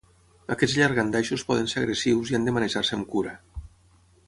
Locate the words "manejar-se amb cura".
2.57-3.37